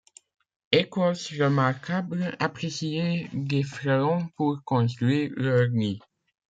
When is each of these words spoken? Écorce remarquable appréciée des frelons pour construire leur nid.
Écorce 0.71 1.31
remarquable 1.39 2.35
appréciée 2.39 3.29
des 3.33 3.61
frelons 3.61 4.29
pour 4.35 4.59
construire 4.63 5.31
leur 5.37 5.69
nid. 5.69 5.99